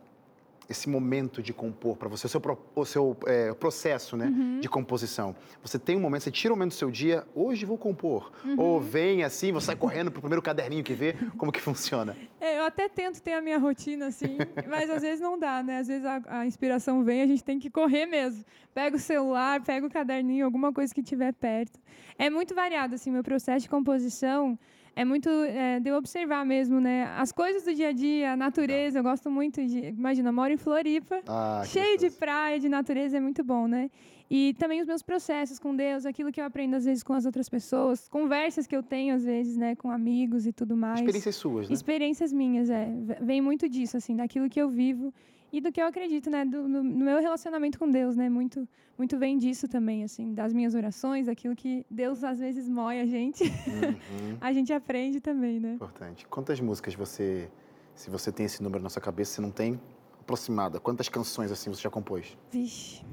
[0.70, 2.41] esse momento de compor para você, o seu,
[2.76, 4.59] o seu é, processo né, uhum.
[4.59, 5.36] de composição?
[5.61, 8.32] Você tem um momento, você tira um momento do seu dia, hoje vou compor.
[8.43, 8.59] Uhum.
[8.59, 12.15] Ou vem assim, você sai correndo para o primeiro caderninho que vê, como que funciona?
[12.39, 14.38] É, eu até tento ter a minha rotina assim,
[14.70, 15.80] mas às vezes não dá, né?
[15.80, 18.43] Às vezes a, a inspiração vem, a gente tem que correr mesmo.
[18.74, 21.80] Pega o celular, pega o caderninho, alguma coisa que tiver perto.
[22.18, 24.57] É muito variado, assim, meu processo de composição
[24.97, 27.03] é muito é, de eu observar mesmo, né?
[27.15, 29.89] As coisas do dia a dia, a natureza, eu gosto muito de.
[29.89, 33.91] Imagina, eu moro em Floripa, ah, cheio de praia, de natureza, é muito bom, né?
[34.27, 37.27] E também os meus processos com Deus, aquilo que eu aprendo às vezes com as
[37.27, 40.99] outras pessoas, conversas que eu tenho às vezes, né, com amigos e tudo mais.
[40.99, 41.73] Experiências suas, né?
[41.75, 42.89] Experiências minhas, é.
[43.21, 45.13] Vem muito disso, assim, daquilo que eu vivo
[45.51, 48.67] e do que eu acredito, né, do, no, no, meu relacionamento com Deus, né, muito,
[48.97, 53.05] muito vem disso também, assim, das minhas orações, daquilo que Deus às vezes moe a
[53.05, 54.37] gente, uhum.
[54.41, 55.73] a gente aprende também, né.
[55.73, 56.25] Importante.
[56.27, 57.49] Quantas músicas você,
[57.95, 59.79] se você tem esse número na sua cabeça, se não tem,
[60.19, 62.37] aproximada, quantas canções assim você já compôs?
[62.51, 63.03] Vixe.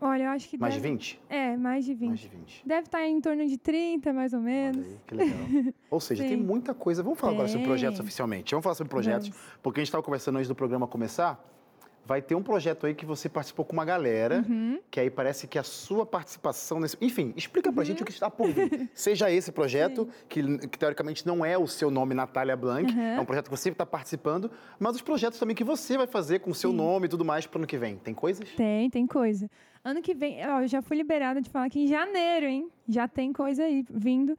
[0.00, 0.58] Olha, eu acho que.
[0.58, 0.86] Mais deve...
[0.86, 1.22] de 20?
[1.30, 2.08] É, mais de 20.
[2.08, 2.62] Mais de 20.
[2.66, 4.84] Deve estar em torno de 30, mais ou menos.
[4.84, 5.38] Aí, que legal.
[5.90, 6.28] Ou seja, Sim.
[6.28, 7.02] tem muita coisa.
[7.02, 8.50] Vamos falar agora sobre projetos oficialmente.
[8.50, 9.44] Vamos falar sobre projetos, Vamos.
[9.62, 11.42] porque a gente estava conversando antes do programa começar
[12.06, 14.78] vai ter um projeto aí que você participou com uma galera, uhum.
[14.90, 16.96] que aí parece que a sua participação nesse.
[17.00, 17.86] Enfim, explica pra uhum.
[17.86, 18.90] gente o que está por vir.
[18.94, 23.00] Seja esse projeto, que, que, teoricamente não é o seu nome, Natália Blanc, uhum.
[23.00, 26.40] é um projeto que você está participando, mas os projetos também que você vai fazer
[26.40, 26.76] com o seu Sim.
[26.76, 27.96] nome e tudo mais para o ano que vem.
[27.96, 28.48] Tem coisas?
[28.50, 29.50] Tem, tem coisa.
[29.82, 32.68] Ano que vem, ó, eu já fui liberada de falar que em janeiro, hein?
[32.88, 34.36] Já tem coisa aí vindo.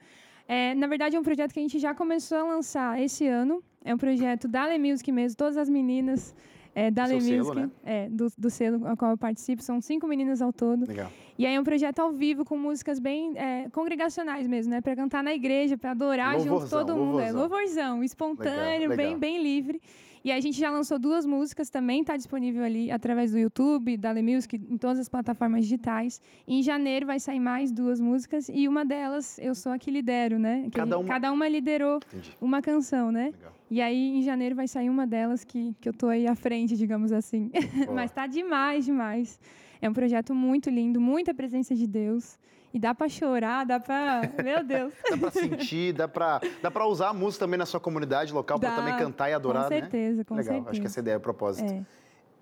[0.47, 3.63] É, na verdade, é um projeto que a gente já começou a lançar esse ano.
[3.83, 6.35] É um projeto da Le Music mesmo, todas as meninas
[6.75, 7.71] é, da Le Music, né?
[7.85, 9.63] é, do, do selo ao qual eu participo.
[9.63, 10.85] São cinco meninas ao todo.
[10.85, 11.09] Legal.
[11.37, 14.81] E aí é um projeto ao vivo com músicas bem é, congregacionais mesmo, né?
[14.81, 17.19] Para cantar na igreja, para adorar louvorzão, junto todo mundo.
[17.19, 17.39] É, louvorzão.
[17.39, 18.97] É louvorzão, espontâneo, legal, legal.
[18.97, 19.81] bem bem livre.
[20.25, 24.11] E a gente já lançou duas músicas, também está disponível ali através do YouTube, da
[24.11, 26.19] Le Music, em todas as plataformas digitais.
[26.47, 29.91] E em janeiro vai sair mais duas músicas e uma delas eu sou a que
[29.91, 30.63] lidero, né?
[30.63, 31.07] Que cada, uma...
[31.07, 32.35] cada uma liderou Entendi.
[32.41, 33.25] uma canção, né?
[33.25, 33.53] Legal.
[33.69, 36.75] E aí em janeiro vai sair uma delas que, que eu tô aí à frente,
[36.75, 37.51] digamos assim.
[37.93, 39.39] Mas tá demais, demais.
[39.79, 42.39] É um projeto muito lindo, muita presença de Deus.
[42.75, 44.93] E dá para chorar, dá para, meu Deus.
[45.09, 48.59] dá para sentir, dá para, dá para usar a música também na sua comunidade local
[48.59, 50.23] para também cantar e adorar, com certeza, né?
[50.25, 50.71] Com Legal, certeza.
[50.71, 51.71] acho que essa ideia é o propósito.
[51.71, 51.85] É.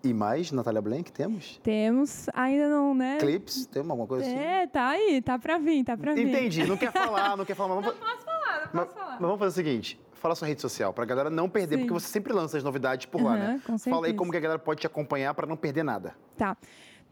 [0.03, 1.59] E mais, Natália Blank, temos?
[1.61, 3.19] Temos, ainda não, né?
[3.19, 4.35] Clips, tem alguma coisa assim?
[4.35, 6.27] É, tá aí, tá para vir, tá para vir.
[6.27, 7.75] Entendi, não quer falar, não quer falar.
[7.75, 7.99] Mas vamos...
[7.99, 9.11] Não posso falar, não mas, posso falar.
[9.11, 11.81] Mas vamos fazer o seguinte, fala sua rede social, para a galera não perder, Sim.
[11.81, 13.61] porque você sempre lança as novidades por lá, né?
[13.63, 13.95] Com certeza.
[13.95, 16.15] Fala aí como que a galera pode te acompanhar para não perder nada.
[16.35, 16.57] Tá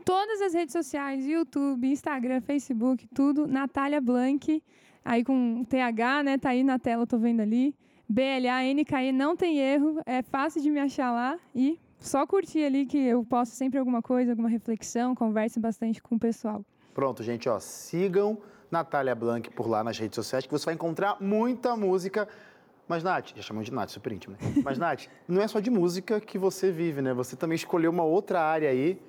[0.03, 4.61] todas as redes sociais, YouTube, Instagram, Facebook, tudo, Natália Blank,
[5.03, 6.37] aí com TH, né?
[6.37, 7.75] Tá aí na tela, tô vendo ali.
[8.09, 12.97] B-L-A-N-K-E, não tem erro, é fácil de me achar lá e só curtir ali que
[12.97, 16.65] eu posto sempre alguma coisa, alguma reflexão, converse bastante com o pessoal.
[16.93, 18.37] Pronto, gente, ó, sigam
[18.69, 22.27] Natália Blank por lá nas redes sociais que você vai encontrar muita música.
[22.87, 24.61] Mas, Nath, já chamamos de Nath, super íntimo, né?
[24.61, 27.13] Mas, Nath, não é só de música que você vive, né?
[27.13, 28.99] Você também escolheu uma outra área aí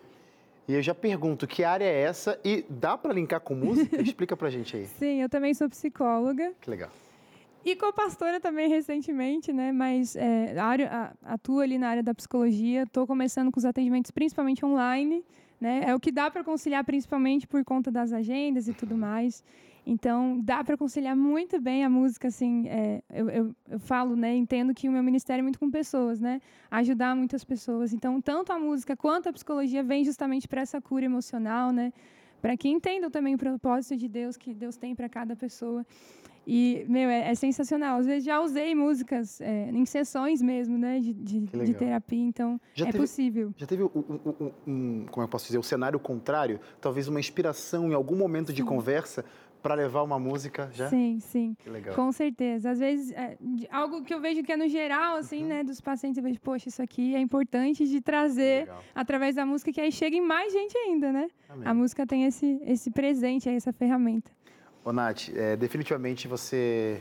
[0.72, 2.40] e eu já pergunto, que área é essa?
[2.42, 3.94] E dá para linkar com música?
[4.00, 4.86] Explica pra gente aí.
[4.86, 6.54] Sim, eu também sou psicóloga.
[6.62, 6.88] Que legal.
[7.62, 9.70] E co-pastora também recentemente, né?
[9.70, 12.84] Mas é, área, atuo ali na área da psicologia.
[12.84, 15.22] Estou começando com os atendimentos principalmente online.
[15.60, 15.82] Né?
[15.86, 19.44] É o que dá para conciliar principalmente por conta das agendas e tudo mais.
[19.84, 24.34] Então, dá para conciliar muito bem a música, assim, é, eu, eu, eu, falo, né,
[24.34, 27.92] entendo que o meu ministério é muito com pessoas, né, ajudar muitas pessoas.
[27.92, 31.92] Então, tanto a música quanto a psicologia vem justamente para essa cura emocional, né,
[32.40, 35.84] para que entendam também o propósito de Deus que Deus tem para cada pessoa.
[36.46, 38.00] E, meu, é, é, sensacional.
[38.00, 42.60] Às vezes já usei músicas é, em sessões mesmo, né, de, de, de terapia, então
[42.74, 43.54] já é teve, possível.
[43.56, 46.58] Já teve um, um, um, como eu posso dizer, o um cenário contrário?
[46.80, 48.54] Talvez uma inspiração em algum momento Sim.
[48.54, 49.24] de conversa
[49.62, 50.88] para levar uma música já?
[50.88, 51.56] Sim, sim.
[51.58, 51.94] Que legal.
[51.94, 52.70] Com certeza.
[52.70, 53.38] Às vezes, é,
[53.70, 55.48] algo que eu vejo que é no geral, assim, uhum.
[55.48, 58.82] né, dos pacientes, eu vejo, poxa, isso aqui é importante de trazer legal.
[58.94, 61.28] através da música, que aí chega em mais gente ainda, né?
[61.48, 61.68] Amém.
[61.68, 64.30] A música tem esse, esse presente, essa ferramenta.
[64.84, 67.00] Ô, Nath, é, definitivamente você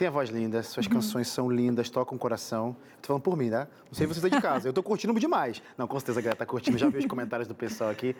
[0.00, 0.92] tem a voz linda, suas uhum.
[0.92, 2.74] canções são lindas, tocam o coração.
[3.02, 3.68] Tô falando por mim, né?
[3.86, 4.66] Não sei você tá de casa.
[4.66, 5.62] Eu tô curtindo demais.
[5.76, 6.78] Não, com certeza a galera tá curtindo.
[6.78, 8.16] Já vi os comentários do pessoal aqui.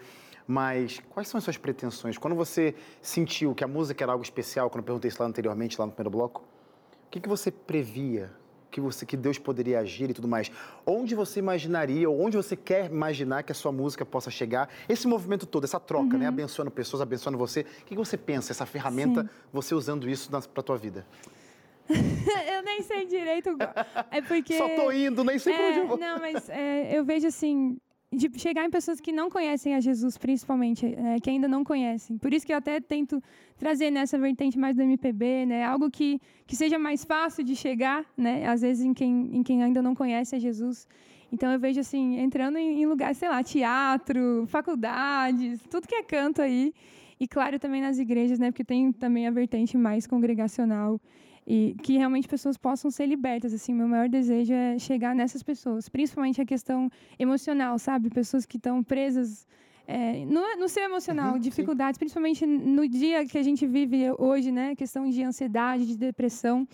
[0.46, 2.18] Mas quais são as suas pretensões?
[2.18, 5.80] Quando você sentiu que a música era algo especial, quando eu perguntei isso lá anteriormente,
[5.80, 6.42] lá no primeiro bloco,
[7.06, 8.30] o que, que você previa
[8.70, 10.52] que você que Deus poderia agir e tudo mais.
[10.86, 14.68] Onde você imaginaria ou onde você quer imaginar que a sua música possa chegar?
[14.86, 16.12] Esse movimento todo, essa troca, né?
[16.12, 16.20] uhum.
[16.20, 17.62] né, abençoando pessoas, abençoando você.
[17.62, 19.28] O que, que você pensa essa ferramenta, Sim.
[19.50, 21.04] você usando isso para a tua vida?
[22.54, 23.56] eu nem sei direito.
[24.10, 24.56] É porque.
[24.56, 25.98] Só tô indo, nem sei é, pra onde eu vou.
[25.98, 27.76] Não, mas é, eu vejo assim
[28.12, 32.18] de chegar em pessoas que não conhecem a Jesus, principalmente, é, que ainda não conhecem.
[32.18, 33.22] Por isso que eu até tento
[33.56, 38.04] trazer nessa vertente mais do MPB, né, algo que, que seja mais fácil de chegar,
[38.16, 40.88] né, às vezes em quem, em quem ainda não conhece a Jesus.
[41.32, 46.02] Então eu vejo assim, entrando em, em lugares, sei lá, teatro, faculdades, tudo que é
[46.02, 46.74] canto aí.
[47.20, 51.00] E claro, também nas igrejas, né, porque tem também a vertente mais congregacional
[51.46, 53.52] e que realmente pessoas possam ser libertas.
[53.52, 58.10] Assim, meu maior desejo é chegar nessas pessoas, principalmente a questão emocional, sabe?
[58.10, 59.46] Pessoas que estão presas
[59.86, 62.00] é, no, no seu emocional, uhum, dificuldades, sim.
[62.00, 64.76] principalmente no dia que a gente vive hoje, né?
[64.76, 66.66] Questão de ansiedade, de depressão.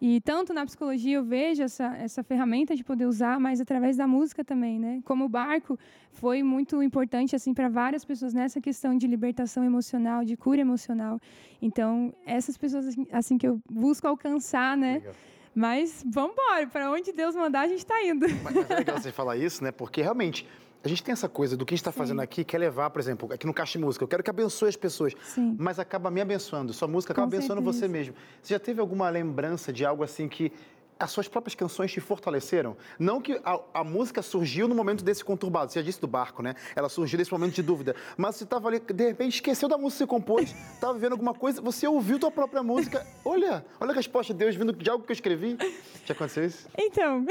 [0.00, 4.06] E tanto na psicologia eu vejo essa, essa ferramenta de poder usar, mas através da
[4.06, 5.00] música também, né?
[5.04, 5.78] Como o barco
[6.12, 11.18] foi muito importante assim para várias pessoas nessa questão de libertação emocional, de cura emocional.
[11.62, 14.94] Então, essas pessoas assim, assim que eu busco alcançar, né?
[14.94, 15.14] Legal.
[15.54, 18.26] Mas vamos embora, para onde Deus mandar a gente está indo.
[18.44, 19.72] Mas, mas é legal você falar isso, né?
[19.72, 20.46] Porque realmente
[20.86, 23.00] a gente tem essa coisa do que a gente está fazendo aqui, quer levar, por
[23.00, 25.56] exemplo, aqui no Caixa Música, eu quero que abençoe as pessoas, Sim.
[25.58, 27.80] mas acaba me abençoando, sua música acaba Com abençoando certeza.
[27.86, 28.14] você mesmo.
[28.40, 30.52] Você já teve alguma lembrança de algo assim que
[30.98, 32.76] as suas próprias canções te fortaleceram?
[32.98, 36.42] Não que a, a, música surgiu no momento desse conturbado, você já disse do barco,
[36.42, 36.54] né?
[36.74, 37.94] Ela surgiu nesse momento de dúvida.
[38.16, 41.34] Mas você estava ali, de repente, esqueceu da música que você compôs, estava vivendo alguma
[41.34, 43.06] coisa, você ouviu tua própria música.
[43.24, 45.56] Olha, olha a resposta de Deus vindo de algo que eu escrevi.
[46.04, 46.68] Já aconteceu isso?
[46.78, 47.24] Então,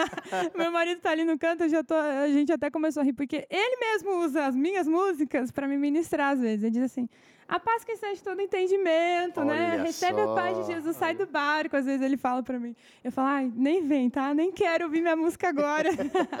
[0.56, 3.46] meu marido está ali no canto, já tô, a gente até começou a rir, porque
[3.50, 6.62] ele mesmo usa as minhas músicas para me ministrar às vezes.
[6.62, 7.08] Ele diz assim
[7.50, 9.54] a paz que excede todo entendimento, né?
[9.54, 9.82] Olha né?
[9.82, 10.30] Recebe só.
[10.30, 11.76] a paz de Jesus, sai do barco.
[11.76, 12.76] Às vezes ele fala para mim.
[13.02, 14.32] Eu falo, ai, nem vem, tá?
[14.34, 15.90] Nem quero ouvir minha música agora.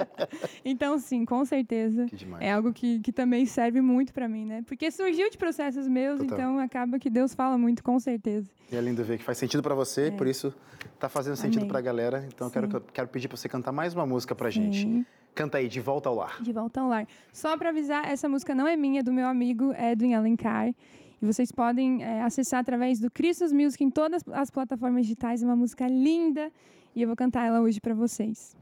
[0.64, 2.06] então, sim, com certeza.
[2.38, 4.62] É algo que, que também serve muito para mim, né?
[4.66, 6.38] Porque surgiu de processos meus, Total.
[6.38, 8.48] então acaba que Deus fala muito, com certeza.
[8.70, 10.10] E é lindo ver que faz sentido para você, é.
[10.10, 10.54] por isso
[10.98, 12.26] tá fazendo sentido para a galera.
[12.32, 15.04] Então, eu quero, quero pedir para você cantar mais uma música para gente.
[15.34, 16.42] Canta aí, De Volta ao Lar.
[16.42, 17.06] De Volta ao Lar.
[17.32, 20.74] Só para avisar, essa música não é minha, é do meu amigo Edwin Alencar.
[21.20, 25.42] E vocês podem é, acessar através do Christus Music em todas as plataformas digitais.
[25.42, 26.50] É uma música linda
[26.94, 28.56] e eu vou cantar ela hoje para vocês.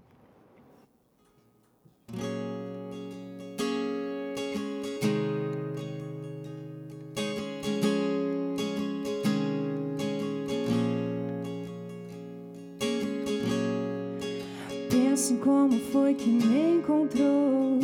[14.90, 17.78] Pense como foi que me encontrou.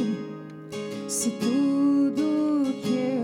[1.08, 3.23] Se tudo que eu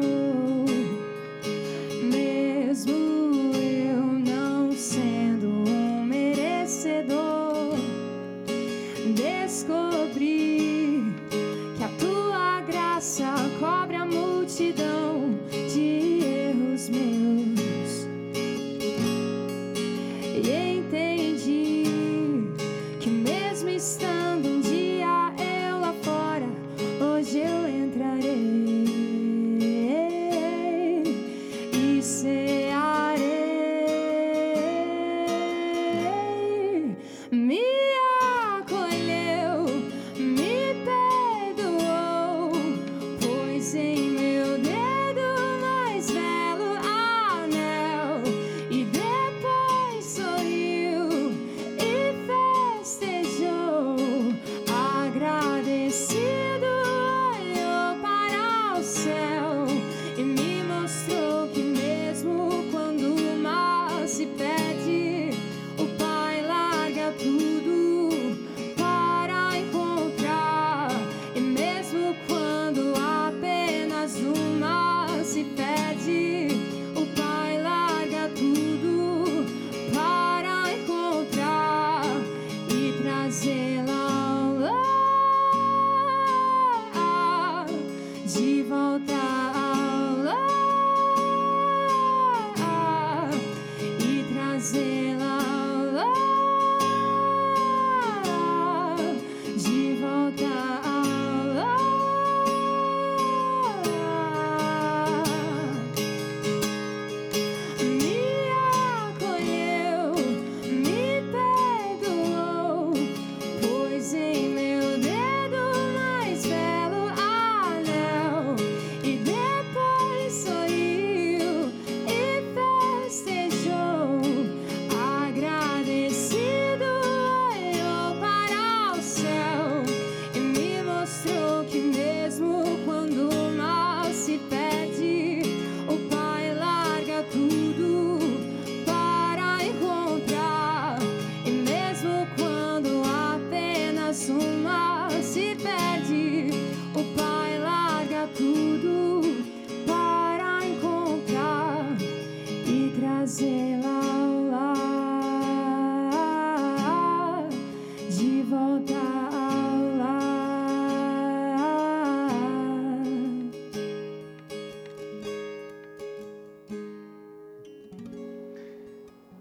[0.00, 0.49] tudo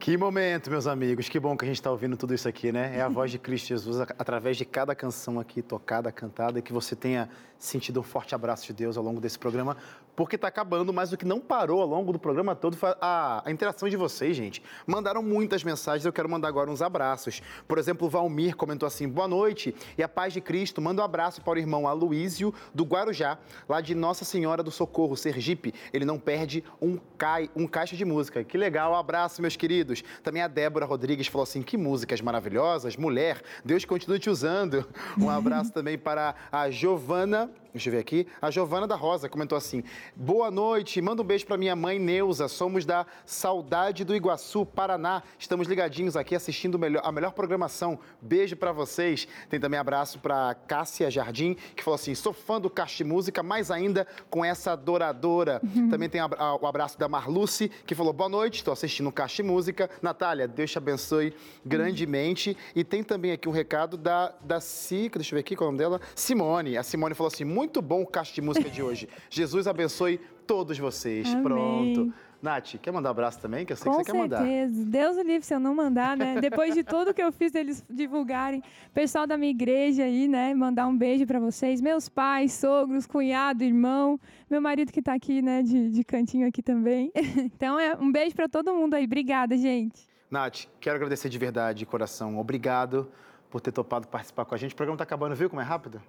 [0.10, 1.30] Que momento, meus amigos.
[1.30, 2.98] Que bom que a gente está ouvindo tudo isso aqui, né?
[2.98, 6.74] É a voz de Cristo Jesus através de cada canção aqui tocada, cantada, e que
[6.74, 7.30] você tenha
[7.60, 9.78] sentido um forte abraço de Deus ao longo desse programa,
[10.20, 13.42] porque está acabando, mas o que não parou ao longo do programa todo foi a,
[13.46, 14.62] a, interação de vocês, gente.
[14.86, 17.42] Mandaram muitas mensagens, eu quero mandar agora uns abraços.
[17.66, 20.82] Por exemplo, o Valmir comentou assim: boa noite e a paz de Cristo.
[20.82, 23.38] Manda um abraço para o irmão Aloísio do Guarujá,
[23.70, 25.74] lá de Nossa Senhora do Socorro, Sergipe.
[25.94, 28.44] Ele não perde um, cai, um caixa de música.
[28.44, 30.04] Que legal, um abraço, meus queridos.
[30.22, 34.86] Também a Débora Rodrigues falou assim: que músicas maravilhosas, mulher, Deus continue te usando.
[35.18, 38.26] Um abraço também para a Giovana Deixa eu ver aqui.
[38.42, 39.84] A Giovana da Rosa comentou assim:
[40.16, 42.48] Boa noite, manda um beijo para minha mãe Neuza.
[42.48, 45.22] Somos da Saudade do Iguaçu, Paraná.
[45.38, 48.00] Estamos ligadinhos aqui assistindo a melhor programação.
[48.20, 49.28] Beijo para vocês.
[49.50, 53.70] Tem também abraço para Cássia Jardim, que falou assim: Sou fã do Caixa Música, mais
[53.70, 55.62] ainda com essa adoradora.
[55.64, 55.90] Uhum.
[55.90, 59.90] Também tem o abraço da Marluce, que falou: Boa noite, estou assistindo Caixa Música.
[60.02, 62.50] Natália, Deus te abençoe grandemente.
[62.50, 62.56] Uhum.
[62.78, 65.70] E tem também aqui um recado da, da Cica, deixa eu ver aqui qual é
[65.70, 66.02] o nome dela.
[66.16, 66.78] Simone.
[66.78, 69.10] A Simone falou assim: muito bom o caixa de música de hoje.
[69.30, 71.28] Jesus abençoe todos vocês.
[71.28, 71.44] Amém.
[71.44, 72.14] Pronto.
[72.42, 73.66] Nath, quer mandar um abraço também?
[73.66, 74.30] Que eu sei Com que você certeza.
[74.30, 74.50] quer mandar.
[74.50, 74.86] certeza.
[74.90, 76.40] Deus o livre se eu não mandar, né?
[76.40, 80.54] Depois de tudo que eu fiz eles divulgarem, pessoal da minha igreja aí, né?
[80.54, 84.18] Mandar um beijo para vocês, meus pais, sogros, cunhado, irmão,
[84.50, 85.62] meu marido que está aqui, né?
[85.62, 87.12] De, de cantinho aqui também.
[87.54, 89.04] Então, é um beijo para todo mundo aí.
[89.04, 90.08] Obrigada, gente.
[90.32, 92.38] Nath, quero agradecer de verdade, de coração.
[92.40, 93.12] Obrigado
[93.50, 94.72] por ter topado participar com a gente.
[94.74, 96.02] O programa está acabando, viu como é rápido?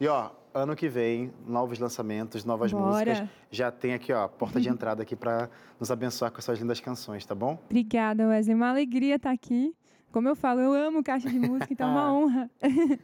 [0.00, 2.86] E ó, ano que vem, novos lançamentos, novas Bora.
[2.86, 3.28] músicas.
[3.50, 7.24] Já tem aqui, ó, porta de entrada aqui para nos abençoar com essas lindas canções,
[7.24, 7.58] tá bom?
[7.66, 8.54] Obrigada, Wesley.
[8.54, 9.74] Uma alegria estar aqui.
[10.18, 12.50] Como eu falo, eu amo caixa de música, então é uma honra.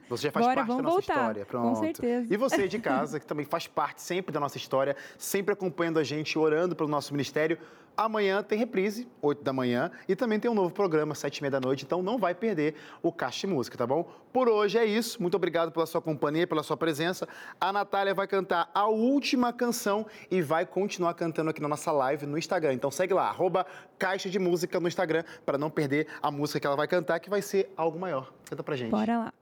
[0.09, 1.47] Você já faz Bora, parte da nossa voltar, história.
[1.47, 1.69] Pronto.
[1.69, 2.35] Com certeza.
[2.35, 6.03] E você de casa, que também faz parte sempre da nossa história, sempre acompanhando a
[6.03, 7.57] gente, orando pelo nosso ministério.
[7.97, 11.53] Amanhã tem reprise, 8 da manhã, e também tem um novo programa, 7 e meia
[11.53, 14.11] da noite, então não vai perder o Caixa de Música, tá bom?
[14.33, 15.23] Por hoje é isso.
[15.23, 17.29] Muito obrigado pela sua companhia, pela sua presença.
[17.61, 22.27] A Natália vai cantar a última canção e vai continuar cantando aqui na nossa live
[22.27, 22.73] no Instagram.
[22.73, 23.65] Então segue lá, arroba
[23.97, 27.31] Caixa de Música no Instagram, para não perder a música que ela vai cantar, que
[27.31, 28.33] vai ser algo maior.
[28.49, 28.91] Canta pra gente.
[28.91, 29.33] Bora lá.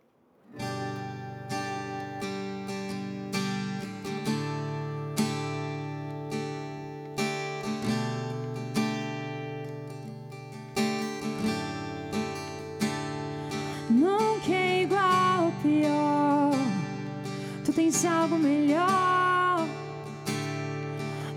[17.93, 19.67] tens algo melhor.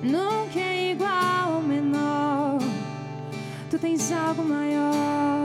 [0.01, 2.59] Nunca é igual ao menor.
[3.69, 5.45] Tu tens algo maior.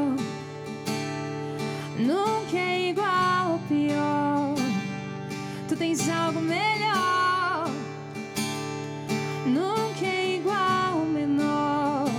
[2.10, 4.56] Nunca é igual ao pior.
[5.68, 7.70] Tu tens algo melhor.
[9.46, 12.10] Nunca é igual ao menor.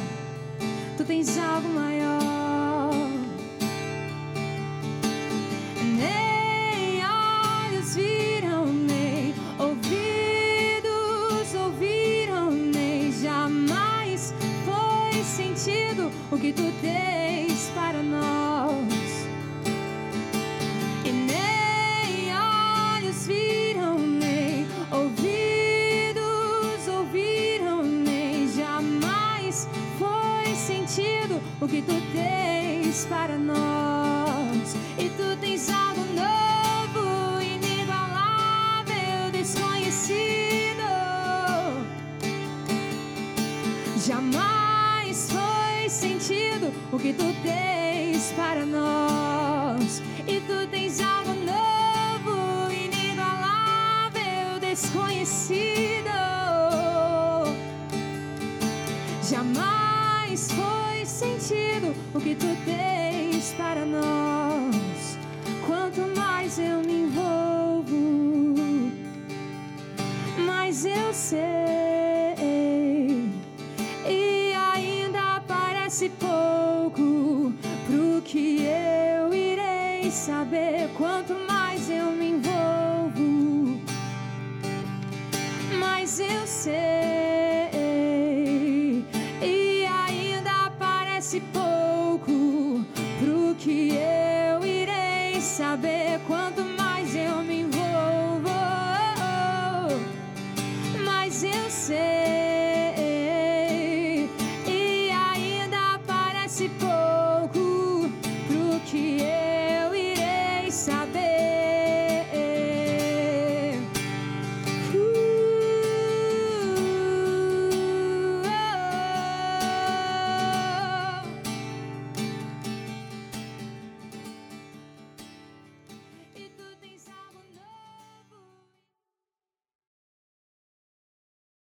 [0.98, 1.92] Tu tens algo maior.
[16.32, 17.11] o que tu tens
[31.62, 33.91] o que tu tens para nós.